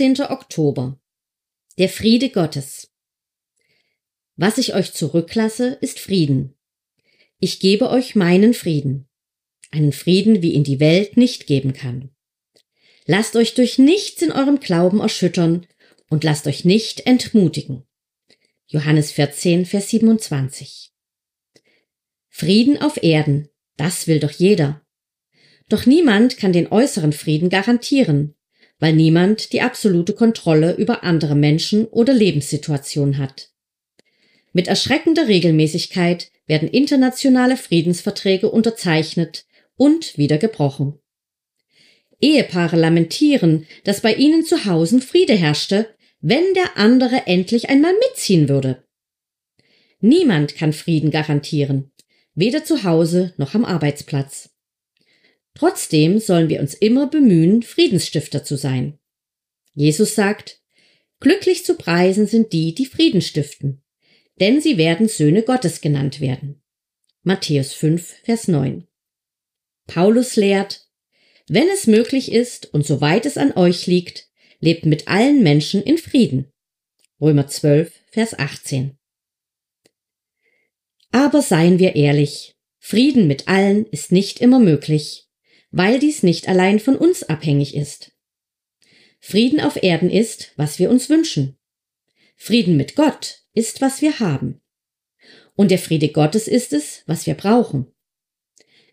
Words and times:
14. 0.00 0.30
Oktober. 0.30 0.98
Der 1.76 1.90
Friede 1.90 2.30
Gottes. 2.30 2.90
Was 4.34 4.56
ich 4.56 4.72
euch 4.72 4.94
zurücklasse, 4.94 5.76
ist 5.82 6.00
Frieden. 6.00 6.56
Ich 7.38 7.60
gebe 7.60 7.90
euch 7.90 8.14
meinen 8.14 8.54
Frieden. 8.54 9.10
Einen 9.70 9.92
Frieden, 9.92 10.40
wie 10.40 10.54
ihn 10.54 10.64
die 10.64 10.80
Welt 10.80 11.18
nicht 11.18 11.46
geben 11.46 11.74
kann. 11.74 12.08
Lasst 13.04 13.36
euch 13.36 13.52
durch 13.52 13.76
nichts 13.76 14.22
in 14.22 14.32
eurem 14.32 14.58
Glauben 14.58 15.00
erschüttern 15.00 15.66
und 16.08 16.24
lasst 16.24 16.46
euch 16.46 16.64
nicht 16.64 17.00
entmutigen. 17.06 17.86
Johannes 18.68 19.12
14, 19.12 19.66
Vers 19.66 19.90
27. 19.90 20.94
Frieden 22.30 22.80
auf 22.80 23.02
Erden, 23.02 23.50
das 23.76 24.06
will 24.06 24.18
doch 24.18 24.32
jeder. 24.32 24.80
Doch 25.68 25.84
niemand 25.84 26.38
kann 26.38 26.54
den 26.54 26.72
äußeren 26.72 27.12
Frieden 27.12 27.50
garantieren, 27.50 28.34
weil 28.80 28.94
niemand 28.94 29.52
die 29.52 29.60
absolute 29.60 30.14
Kontrolle 30.14 30.74
über 30.74 31.04
andere 31.04 31.36
Menschen 31.36 31.86
oder 31.86 32.12
Lebenssituationen 32.12 33.18
hat. 33.18 33.50
Mit 34.52 34.66
erschreckender 34.66 35.28
Regelmäßigkeit 35.28 36.32
werden 36.46 36.68
internationale 36.68 37.56
Friedensverträge 37.56 38.50
unterzeichnet 38.50 39.44
und 39.76 40.18
wieder 40.18 40.38
gebrochen. 40.38 40.98
Ehepaare 42.20 42.76
lamentieren, 42.76 43.66
dass 43.84 44.00
bei 44.00 44.14
ihnen 44.14 44.44
zu 44.44 44.64
Hause 44.64 45.00
Friede 45.00 45.34
herrschte, 45.34 45.94
wenn 46.20 46.52
der 46.54 46.76
andere 46.76 47.26
endlich 47.26 47.70
einmal 47.70 47.94
mitziehen 48.08 48.48
würde. 48.48 48.84
Niemand 50.00 50.56
kann 50.56 50.72
Frieden 50.72 51.10
garantieren, 51.10 51.92
weder 52.34 52.64
zu 52.64 52.84
Hause 52.84 53.34
noch 53.36 53.54
am 53.54 53.64
Arbeitsplatz. 53.64 54.50
Trotzdem 55.60 56.20
sollen 56.20 56.48
wir 56.48 56.58
uns 56.60 56.72
immer 56.72 57.06
bemühen, 57.06 57.62
Friedensstifter 57.62 58.42
zu 58.42 58.56
sein. 58.56 58.98
Jesus 59.74 60.14
sagt, 60.14 60.62
glücklich 61.20 61.66
zu 61.66 61.74
preisen 61.74 62.26
sind 62.26 62.54
die, 62.54 62.74
die 62.74 62.86
Frieden 62.86 63.20
stiften, 63.20 63.82
denn 64.40 64.62
sie 64.62 64.78
werden 64.78 65.06
Söhne 65.06 65.42
Gottes 65.42 65.82
genannt 65.82 66.22
werden. 66.22 66.62
Matthäus 67.24 67.74
5, 67.74 68.22
Vers 68.24 68.48
9. 68.48 68.86
Paulus 69.86 70.36
lehrt, 70.36 70.88
wenn 71.46 71.68
es 71.68 71.86
möglich 71.86 72.32
ist 72.32 72.72
und 72.72 72.86
soweit 72.86 73.26
es 73.26 73.36
an 73.36 73.52
euch 73.52 73.86
liegt, 73.86 74.30
lebt 74.60 74.86
mit 74.86 75.08
allen 75.08 75.42
Menschen 75.42 75.82
in 75.82 75.98
Frieden. 75.98 76.50
Römer 77.20 77.48
12, 77.48 77.92
Vers 78.10 78.38
18. 78.38 78.96
Aber 81.12 81.42
seien 81.42 81.78
wir 81.78 81.96
ehrlich, 81.96 82.56
Frieden 82.78 83.26
mit 83.26 83.46
allen 83.46 83.84
ist 83.84 84.10
nicht 84.10 84.40
immer 84.40 84.58
möglich 84.58 85.26
weil 85.70 85.98
dies 85.98 86.22
nicht 86.22 86.48
allein 86.48 86.80
von 86.80 86.96
uns 86.96 87.22
abhängig 87.22 87.74
ist. 87.74 88.12
Frieden 89.20 89.60
auf 89.60 89.82
Erden 89.82 90.10
ist, 90.10 90.52
was 90.56 90.78
wir 90.78 90.90
uns 90.90 91.08
wünschen. 91.08 91.56
Frieden 92.36 92.76
mit 92.76 92.96
Gott 92.96 93.44
ist, 93.52 93.80
was 93.80 94.00
wir 94.00 94.18
haben. 94.18 94.60
Und 95.54 95.70
der 95.70 95.78
Friede 95.78 96.08
Gottes 96.08 96.48
ist 96.48 96.72
es, 96.72 97.02
was 97.06 97.26
wir 97.26 97.34
brauchen. 97.34 97.92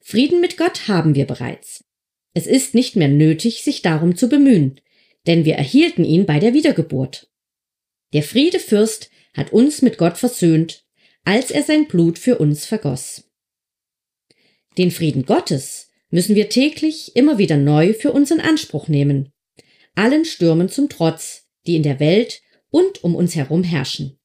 Frieden 0.00 0.40
mit 0.40 0.56
Gott 0.56 0.88
haben 0.88 1.14
wir 1.14 1.26
bereits. 1.26 1.84
Es 2.32 2.46
ist 2.46 2.74
nicht 2.74 2.96
mehr 2.96 3.08
nötig, 3.08 3.62
sich 3.62 3.82
darum 3.82 4.16
zu 4.16 4.28
bemühen, 4.28 4.80
denn 5.26 5.44
wir 5.44 5.54
erhielten 5.54 6.04
ihn 6.04 6.26
bei 6.26 6.40
der 6.40 6.54
Wiedergeburt. 6.54 7.30
Der 8.12 8.22
Friedefürst 8.22 9.10
hat 9.34 9.52
uns 9.52 9.82
mit 9.82 9.98
Gott 9.98 10.18
versöhnt, 10.18 10.84
als 11.24 11.50
er 11.50 11.62
sein 11.62 11.86
Blut 11.86 12.18
für 12.18 12.38
uns 12.38 12.66
vergoss. 12.66 13.30
Den 14.78 14.90
Frieden 14.90 15.26
Gottes 15.26 15.83
müssen 16.14 16.36
wir 16.36 16.48
täglich 16.48 17.16
immer 17.16 17.38
wieder 17.38 17.56
neu 17.56 17.92
für 17.92 18.12
uns 18.12 18.30
in 18.30 18.40
Anspruch 18.40 18.86
nehmen. 18.86 19.32
Allen 19.96 20.24
Stürmen 20.24 20.68
zum 20.68 20.88
Trotz, 20.88 21.48
die 21.66 21.74
in 21.74 21.82
der 21.82 21.98
Welt 21.98 22.40
und 22.70 23.02
um 23.02 23.16
uns 23.16 23.34
herum 23.34 23.64
herrschen. 23.64 24.16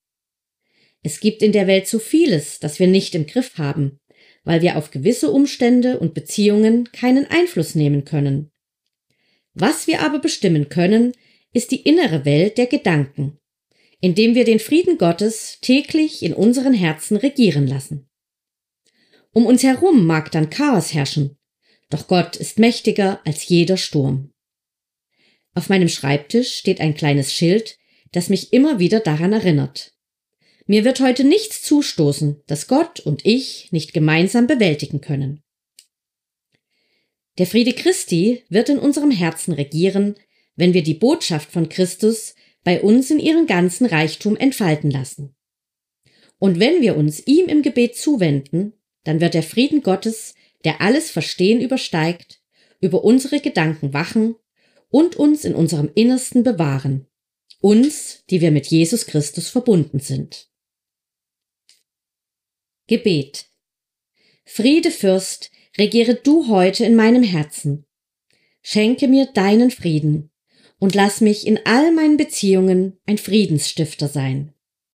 Es 1.02 1.20
gibt 1.20 1.42
in 1.42 1.52
der 1.52 1.66
Welt 1.66 1.88
so 1.88 1.98
vieles, 1.98 2.60
das 2.60 2.80
wir 2.80 2.86
nicht 2.86 3.16
im 3.16 3.26
Griff 3.26 3.58
haben, 3.58 4.00
weil 4.44 4.62
wir 4.62 4.78
auf 4.78 4.92
gewisse 4.92 5.32
Umstände 5.32 6.00
und 6.00 6.14
Beziehungen 6.14 6.92
keinen 6.92 7.26
Einfluss 7.26 7.74
nehmen 7.74 8.06
können. 8.06 8.52
Was 9.56 9.88
wir 9.88 10.02
aber 10.02 10.20
bestimmen 10.20 10.70
können, 10.70 11.14
ist 11.54 11.72
die 11.72 11.82
innere 11.82 12.24
Welt 12.24 12.60
der 12.60 12.68
Gedanken, 12.68 13.40
indem 14.00 14.36
wir 14.36 14.46
den 14.46 14.60
Frieden 14.60 15.00
Gottes 15.00 15.58
täglich 15.62 16.22
in 16.22 16.36
unseren 16.36 16.76
Herzen 16.76 17.18
regieren 17.18 17.66
lassen. 17.66 18.08
Um 19.32 19.48
uns 19.48 19.64
herum 19.64 20.06
mag 20.06 20.32
dann 20.32 20.52
Chaos 20.52 20.94
herrschen, 20.94 21.39
doch 21.90 22.08
Gott 22.08 22.36
ist 22.36 22.60
mächtiger 22.60 23.20
als 23.26 23.48
jeder 23.48 23.78
Sturm. 23.78 24.32
Auf 25.54 25.70
meinem 25.70 25.90
Schreibtisch 25.90 26.56
steht 26.56 26.80
ein 26.80 26.94
kleines 26.94 27.34
Schild, 27.34 27.78
das 28.12 28.30
mich 28.30 28.54
immer 28.54 28.80
wieder 28.80 29.00
daran 29.00 29.34
erinnert. 29.34 29.94
Mir 30.68 30.86
wird 30.86 31.00
heute 31.00 31.24
nichts 31.24 31.64
zustoßen, 31.64 32.44
das 32.46 32.68
Gott 32.68 33.00
und 33.00 33.26
ich 33.26 33.72
nicht 33.72 33.94
gemeinsam 33.94 34.46
bewältigen 34.46 35.02
können. 35.02 35.42
Der 37.40 37.48
Friede 37.48 37.74
Christi 37.74 38.44
wird 38.50 38.70
in 38.70 38.78
unserem 38.78 39.12
Herzen 39.12 39.54
regieren, 39.54 40.16
wenn 40.56 40.74
wir 40.74 40.84
die 40.84 40.94
Botschaft 40.94 41.52
von 41.52 41.70
Christus 41.70 42.36
bei 42.64 42.82
uns 42.82 43.10
in 43.10 43.20
ihren 43.20 43.48
ganzen 43.48 43.86
Reichtum 43.86 44.36
entfalten 44.36 44.92
lassen. 44.92 45.36
Und 46.38 46.60
wenn 46.60 46.82
wir 46.82 46.96
uns 46.98 47.26
ihm 47.26 47.48
im 47.48 47.62
Gebet 47.62 47.96
zuwenden, 47.96 48.74
dann 49.04 49.22
wird 49.22 49.34
der 49.34 49.44
Frieden 49.44 49.82
Gottes 49.82 50.36
der 50.66 50.82
alles 50.82 51.12
Verstehen 51.12 51.62
übersteigt, 51.62 52.42
über 52.82 53.04
unsere 53.04 53.40
Gedanken 53.40 53.94
wachen 53.94 54.36
und 54.90 55.16
uns 55.16 55.46
in 55.46 55.56
unserem 55.56 55.92
Innersten 55.96 56.44
bewahren, 56.44 57.08
uns, 57.62 58.24
die 58.30 58.42
wir 58.42 58.52
mit 58.52 58.68
Jesus 58.68 59.06
Christus 59.06 59.50
verbunden 59.50 60.00
sind. 60.00 60.50
Gebet 62.88 63.46
Friede 64.46 64.90
Fürst, 64.90 65.52
regiere 65.78 66.16
du 66.16 66.48
heute 66.48 66.84
in 66.84 66.96
meinem 66.96 67.22
Herzen. 67.22 67.86
Schenke 68.62 69.08
mir 69.08 69.28
deinen 69.28 69.70
Frieden 69.70 70.32
und 70.80 70.96
lass 70.96 71.22
mich 71.22 71.46
in 71.46 71.60
all 71.66 71.92
meinen 71.92 72.18
Beziehungen 72.18 72.98
ein 73.06 73.18
Friedensstifter 73.18 74.08
sein. 74.08 74.54